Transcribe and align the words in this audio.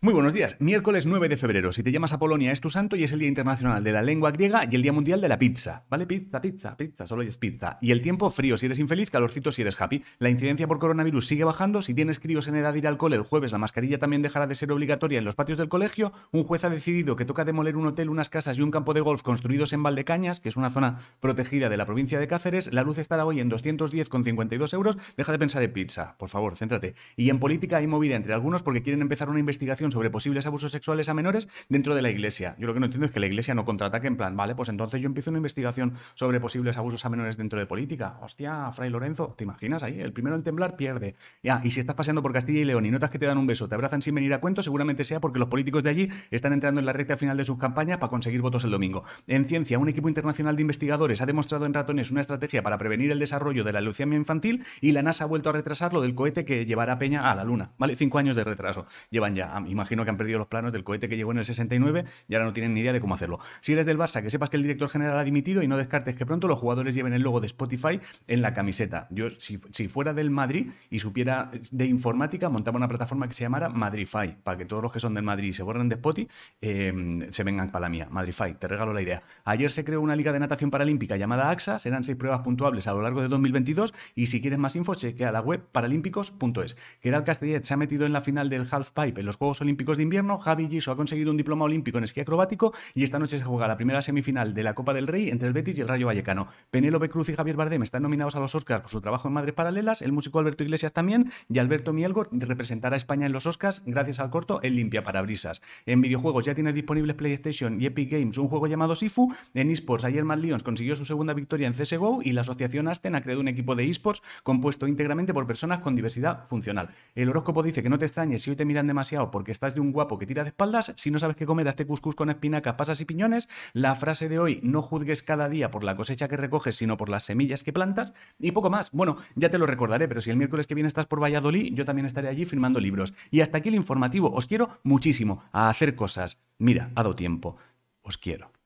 Muy 0.00 0.14
buenos 0.14 0.32
días. 0.32 0.56
Miércoles 0.60 1.06
9 1.06 1.28
de 1.28 1.36
febrero. 1.36 1.72
Si 1.72 1.82
te 1.82 1.90
llamas 1.90 2.12
a 2.12 2.20
Polonia 2.20 2.52
es 2.52 2.60
tu 2.60 2.70
santo 2.70 2.94
y 2.94 3.02
es 3.02 3.10
el 3.10 3.18
Día 3.18 3.26
Internacional 3.26 3.82
de 3.82 3.90
la 3.90 4.00
Lengua 4.00 4.30
Griega 4.30 4.62
y 4.70 4.76
el 4.76 4.82
Día 4.82 4.92
Mundial 4.92 5.20
de 5.20 5.28
la 5.28 5.40
Pizza. 5.40 5.86
¿Vale? 5.90 6.06
Pizza, 6.06 6.40
pizza, 6.40 6.76
pizza. 6.76 7.04
Solo 7.04 7.22
es 7.22 7.36
pizza. 7.36 7.78
Y 7.82 7.90
el 7.90 8.00
tiempo 8.00 8.30
frío 8.30 8.56
si 8.56 8.66
eres 8.66 8.78
infeliz, 8.78 9.10
calorcito 9.10 9.50
si 9.50 9.62
eres 9.62 9.80
happy. 9.80 10.04
La 10.20 10.30
incidencia 10.30 10.68
por 10.68 10.78
coronavirus 10.78 11.26
sigue 11.26 11.42
bajando. 11.42 11.82
Si 11.82 11.94
tienes 11.94 12.20
críos 12.20 12.46
en 12.46 12.54
edad 12.54 12.74
ir 12.74 12.86
al 12.86 12.96
cole 12.96 13.16
el 13.16 13.22
jueves, 13.22 13.50
la 13.50 13.58
mascarilla 13.58 13.98
también 13.98 14.22
dejará 14.22 14.46
de 14.46 14.54
ser 14.54 14.70
obligatoria 14.70 15.18
en 15.18 15.24
los 15.24 15.34
patios 15.34 15.58
del 15.58 15.68
colegio. 15.68 16.12
Un 16.30 16.44
juez 16.44 16.62
ha 16.62 16.70
decidido 16.70 17.16
que 17.16 17.24
toca 17.24 17.44
demoler 17.44 17.76
un 17.76 17.88
hotel, 17.88 18.08
unas 18.08 18.30
casas 18.30 18.56
y 18.56 18.62
un 18.62 18.70
campo 18.70 18.94
de 18.94 19.00
golf 19.00 19.22
construidos 19.22 19.72
en 19.72 19.82
Valdecañas, 19.82 20.38
que 20.38 20.48
es 20.48 20.56
una 20.56 20.70
zona 20.70 20.98
protegida 21.18 21.68
de 21.68 21.76
la 21.76 21.86
provincia 21.86 22.20
de 22.20 22.28
Cáceres. 22.28 22.72
La 22.72 22.84
luz 22.84 22.98
estará 22.98 23.26
hoy 23.26 23.40
en 23.40 23.50
210,52 23.50 24.74
euros. 24.74 24.96
Deja 25.16 25.32
de 25.32 25.38
pensar 25.40 25.64
en 25.64 25.72
pizza, 25.72 26.14
por 26.18 26.28
favor, 26.28 26.56
céntrate. 26.56 26.94
Y 27.16 27.30
en 27.30 27.40
política 27.40 27.78
hay 27.78 27.88
movida 27.88 28.14
entre 28.14 28.32
algunos 28.32 28.62
porque 28.62 28.84
quieren 28.84 29.02
empezar 29.02 29.28
una 29.28 29.40
investigación 29.40 29.87
sobre 29.90 30.10
posibles 30.10 30.46
abusos 30.46 30.72
sexuales 30.72 31.08
a 31.08 31.14
menores 31.14 31.48
dentro 31.68 31.94
de 31.94 32.02
la 32.02 32.10
iglesia. 32.10 32.56
Yo 32.58 32.66
lo 32.66 32.74
que 32.74 32.80
no 32.80 32.86
entiendo 32.86 33.06
es 33.06 33.12
que 33.12 33.20
la 33.20 33.26
iglesia 33.26 33.54
no 33.54 33.64
contraataque 33.64 34.06
en 34.06 34.16
plan, 34.16 34.36
vale, 34.36 34.54
pues 34.54 34.68
entonces 34.68 35.00
yo 35.00 35.06
empiezo 35.06 35.30
una 35.30 35.38
investigación 35.38 35.94
sobre 36.14 36.40
posibles 36.40 36.76
abusos 36.76 37.04
a 37.04 37.08
menores 37.08 37.36
dentro 37.36 37.58
de 37.58 37.66
política. 37.66 38.18
Hostia, 38.22 38.70
Fray 38.72 38.90
Lorenzo, 38.90 39.34
¿te 39.36 39.44
imaginas 39.44 39.82
ahí? 39.82 40.00
El 40.00 40.12
primero 40.12 40.36
en 40.36 40.42
temblar 40.42 40.76
pierde. 40.76 41.14
Ya, 41.42 41.60
y 41.64 41.70
si 41.70 41.80
estás 41.80 41.96
paseando 41.96 42.22
por 42.22 42.32
Castilla 42.32 42.60
y 42.60 42.64
León 42.64 42.86
y 42.86 42.90
notas 42.90 43.10
que 43.10 43.18
te 43.18 43.26
dan 43.26 43.38
un 43.38 43.46
beso, 43.46 43.68
te 43.68 43.74
abrazan 43.74 44.02
sin 44.02 44.14
venir 44.14 44.32
a 44.34 44.40
cuento, 44.40 44.62
seguramente 44.62 45.04
sea 45.04 45.20
porque 45.20 45.38
los 45.38 45.48
políticos 45.48 45.82
de 45.82 45.90
allí 45.90 46.08
están 46.30 46.52
entrando 46.52 46.80
en 46.80 46.86
la 46.86 46.92
recta 46.92 47.16
final 47.16 47.36
de 47.36 47.44
sus 47.44 47.58
campañas 47.58 47.98
para 47.98 48.10
conseguir 48.10 48.40
votos 48.40 48.64
el 48.64 48.70
domingo. 48.70 49.04
En 49.26 49.44
ciencia, 49.44 49.78
un 49.78 49.88
equipo 49.88 50.08
internacional 50.08 50.56
de 50.56 50.62
investigadores 50.62 51.20
ha 51.20 51.26
demostrado 51.26 51.66
en 51.66 51.74
ratones 51.74 52.10
una 52.10 52.20
estrategia 52.20 52.62
para 52.62 52.78
prevenir 52.78 53.10
el 53.10 53.18
desarrollo 53.18 53.64
de 53.64 53.72
la 53.72 53.80
leucemia 53.80 54.16
infantil 54.16 54.64
y 54.80 54.92
la 54.92 55.02
NASA 55.02 55.24
ha 55.24 55.26
vuelto 55.26 55.50
a 55.50 55.52
retrasar 55.52 55.92
lo 55.92 56.00
del 56.00 56.14
cohete 56.14 56.44
que 56.44 56.66
llevará 56.66 56.94
a 56.94 56.98
Peña 56.98 57.30
a 57.30 57.34
la 57.34 57.44
Luna. 57.44 57.72
Vale, 57.78 57.96
cinco 57.96 58.18
años 58.18 58.36
de 58.36 58.44
retraso. 58.44 58.86
Llevan 59.10 59.34
ya, 59.34 59.54
imagino 59.78 60.04
que 60.04 60.10
han 60.10 60.16
perdido 60.16 60.38
los 60.38 60.48
planos 60.48 60.72
del 60.72 60.84
cohete 60.84 61.08
que 61.08 61.16
llegó 61.16 61.32
en 61.32 61.38
el 61.38 61.44
69 61.44 62.04
y 62.28 62.34
ahora 62.34 62.46
no 62.46 62.52
tienen 62.52 62.74
ni 62.74 62.80
idea 62.80 62.92
de 62.92 63.00
cómo 63.00 63.14
hacerlo. 63.14 63.38
Si 63.60 63.72
eres 63.72 63.86
del 63.86 63.98
Barça, 63.98 64.22
que 64.22 64.30
sepas 64.30 64.50
que 64.50 64.56
el 64.56 64.62
director 64.62 64.88
general 64.88 65.18
ha 65.18 65.24
dimitido 65.24 65.62
y 65.62 65.68
no 65.68 65.76
descartes 65.76 66.16
que 66.16 66.26
pronto 66.26 66.48
los 66.48 66.58
jugadores 66.58 66.94
lleven 66.94 67.12
el 67.12 67.22
logo 67.22 67.40
de 67.40 67.46
Spotify 67.46 68.00
en 68.26 68.42
la 68.42 68.54
camiseta. 68.54 69.06
Yo, 69.10 69.30
si, 69.38 69.58
fuera 69.88 70.12
del 70.12 70.30
Madrid 70.30 70.70
y 70.90 70.98
supiera 70.98 71.50
de 71.70 71.86
informática, 71.86 72.48
montaba 72.48 72.76
una 72.76 72.88
plataforma 72.88 73.28
que 73.28 73.34
se 73.34 73.44
llamara 73.44 73.68
Madrify, 73.68 74.36
para 74.42 74.58
que 74.58 74.64
todos 74.64 74.82
los 74.82 74.92
que 74.92 75.00
son 75.00 75.14
del 75.14 75.24
Madrid 75.24 75.48
y 75.48 75.52
se 75.52 75.62
borren 75.62 75.88
de 75.88 75.94
Spotify, 75.94 76.28
eh, 76.60 77.28
se 77.30 77.44
vengan 77.44 77.70
para 77.70 77.82
la 77.82 77.88
mía. 77.88 78.08
Madrify, 78.10 78.58
te 78.58 78.68
regalo 78.68 78.92
la 78.92 79.02
idea. 79.02 79.22
Ayer 79.44 79.70
se 79.70 79.84
creó 79.84 80.00
una 80.00 80.16
liga 80.16 80.32
de 80.32 80.40
natación 80.40 80.70
paralímpica 80.70 81.16
llamada 81.16 81.50
AXA, 81.50 81.78
serán 81.78 82.04
seis 82.04 82.16
pruebas 82.16 82.40
puntuables 82.40 82.86
a 82.86 82.92
lo 82.92 83.02
largo 83.02 83.22
de 83.22 83.28
2022 83.28 83.94
y 84.14 84.26
si 84.26 84.40
quieres 84.40 84.58
más 84.58 84.76
info, 84.76 84.94
chequea 84.94 85.32
la 85.32 85.40
web 85.40 85.62
paralímpicos.es. 85.70 86.76
Gerald 87.02 87.24
Castellet 87.24 87.62
se 87.62 87.74
ha 87.74 87.76
metido 87.76 88.06
en 88.06 88.12
la 88.12 88.20
final 88.20 88.48
del 88.48 88.66
Half 88.70 88.90
Pipe 88.90 89.20
en 89.20 89.26
los 89.26 89.36
Juegos 89.36 89.60
Olímpicos 89.60 89.67
de 89.76 90.02
Invierno, 90.02 90.38
Javi 90.38 90.68
Giso 90.68 90.92
ha 90.92 90.96
conseguido 90.96 91.30
un 91.30 91.36
diploma 91.36 91.64
olímpico 91.64 91.98
en 91.98 92.04
esquí 92.04 92.20
acrobático 92.20 92.72
y 92.94 93.04
esta 93.04 93.18
noche 93.18 93.38
se 93.38 93.44
juega 93.44 93.68
la 93.68 93.76
primera 93.76 94.02
semifinal 94.02 94.54
de 94.54 94.62
la 94.62 94.74
Copa 94.74 94.94
del 94.94 95.06
Rey 95.06 95.28
entre 95.28 95.48
el 95.48 95.54
Betis 95.54 95.78
y 95.78 95.80
el 95.80 95.88
Rayo 95.88 96.06
Vallecano. 96.06 96.48
Penélope 96.70 97.08
Cruz 97.08 97.28
y 97.28 97.34
Javier 97.34 97.56
Bardem 97.56 97.82
están 97.82 98.02
nominados 98.02 98.36
a 98.36 98.40
los 98.40 98.54
Oscars 98.54 98.82
por 98.82 98.90
su 98.90 99.00
trabajo 99.00 99.28
en 99.28 99.34
Madres 99.34 99.54
Paralelas, 99.54 100.02
el 100.02 100.12
músico 100.12 100.38
Alberto 100.38 100.64
Iglesias 100.64 100.92
también 100.92 101.30
y 101.48 101.58
Alberto 101.58 101.92
Mielgo 101.92 102.24
representará 102.30 102.94
a 102.94 102.96
España 102.96 103.26
en 103.26 103.32
los 103.32 103.46
Oscars 103.46 103.82
gracias 103.86 104.20
al 104.20 104.30
corto 104.30 104.60
El 104.62 104.76
Limpia 104.76 105.04
Parabrisas. 105.04 105.62
En 105.86 106.00
videojuegos 106.00 106.44
ya 106.44 106.54
tienes 106.54 106.74
disponibles 106.74 107.16
PlayStation 107.16 107.80
y 107.80 107.86
Epic 107.86 108.10
Games 108.10 108.38
un 108.38 108.48
juego 108.48 108.66
llamado 108.66 108.96
Sifu. 108.96 109.32
En 109.54 109.70
esports 109.70 110.04
ayer 110.04 110.24
Matt 110.24 110.40
Lions 110.40 110.62
consiguió 110.62 110.96
su 110.96 111.04
segunda 111.04 111.34
victoria 111.34 111.66
en 111.66 111.74
CSGO 111.74 112.20
y 112.22 112.32
la 112.32 112.42
asociación 112.42 112.88
Asten 112.88 113.14
ha 113.14 113.22
creado 113.22 113.40
un 113.40 113.48
equipo 113.48 113.74
de 113.74 113.88
esports 113.88 114.22
compuesto 114.42 114.86
íntegramente 114.86 115.34
por 115.34 115.46
personas 115.46 115.78
con 115.80 115.96
diversidad 115.96 116.46
funcional. 116.48 116.90
El 117.14 117.28
horóscopo 117.28 117.62
dice 117.62 117.82
que 117.82 117.88
no 117.88 117.98
te 117.98 118.06
extrañes 118.06 118.42
si 118.42 118.50
hoy 118.50 118.56
te 118.56 118.64
miran 118.64 118.86
demasiado 118.86 119.30
porque 119.30 119.52
estás 119.58 119.74
de 119.74 119.80
un 119.80 119.90
guapo 119.90 120.18
que 120.18 120.26
tira 120.26 120.44
de 120.44 120.50
espaldas, 120.50 120.92
si 120.96 121.10
no 121.10 121.18
sabes 121.18 121.34
qué 121.34 121.44
comer, 121.44 121.66
este 121.66 121.84
cuscús 121.84 122.14
con 122.14 122.30
espinacas, 122.30 122.74
pasas 122.74 123.00
y 123.00 123.04
piñones. 123.04 123.48
La 123.72 123.96
frase 123.96 124.28
de 124.28 124.38
hoy, 124.38 124.60
no 124.62 124.82
juzgues 124.82 125.24
cada 125.24 125.48
día 125.48 125.72
por 125.72 125.82
la 125.82 125.96
cosecha 125.96 126.28
que 126.28 126.36
recoges, 126.36 126.76
sino 126.76 126.96
por 126.96 127.08
las 127.08 127.24
semillas 127.24 127.64
que 127.64 127.72
plantas. 127.72 128.14
Y 128.38 128.52
poco 128.52 128.70
más. 128.70 128.92
Bueno, 128.92 129.16
ya 129.34 129.50
te 129.50 129.58
lo 129.58 129.66
recordaré, 129.66 130.06
pero 130.06 130.20
si 130.20 130.30
el 130.30 130.36
miércoles 130.36 130.68
que 130.68 130.76
viene 130.76 130.86
estás 130.86 131.06
por 131.06 131.20
Valladolid, 131.20 131.74
yo 131.74 131.84
también 131.84 132.06
estaré 132.06 132.28
allí 132.28 132.44
firmando 132.44 132.78
libros. 132.78 133.14
Y 133.32 133.40
hasta 133.40 133.58
aquí 133.58 133.68
el 133.68 133.74
informativo. 133.74 134.30
Os 134.32 134.46
quiero 134.46 134.78
muchísimo 134.84 135.42
a 135.50 135.68
hacer 135.68 135.96
cosas. 135.96 136.40
Mira, 136.58 136.92
ha 136.94 137.02
dado 137.02 137.16
tiempo. 137.16 137.56
Os 138.02 138.16
quiero. 138.16 138.57